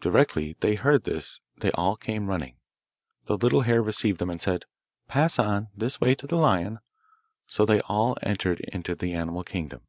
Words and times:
Directly 0.00 0.56
they 0.60 0.76
heard 0.76 1.02
this 1.02 1.40
they 1.56 1.72
all 1.72 1.96
came 1.96 2.28
running. 2.30 2.58
The 3.24 3.36
little 3.36 3.62
hare 3.62 3.82
received 3.82 4.20
them 4.20 4.30
and 4.30 4.40
said, 4.40 4.66
'Pass 5.08 5.36
on, 5.36 5.66
this 5.76 6.00
way 6.00 6.14
to 6.14 6.28
the 6.28 6.36
lion.' 6.36 6.78
So 7.48 7.66
they 7.66 7.80
all 7.80 8.16
entered 8.22 8.60
into 8.60 8.94
the 8.94 9.14
Animal 9.14 9.42
Kingdom. 9.42 9.80